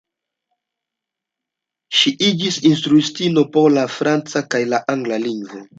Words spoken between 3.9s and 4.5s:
franca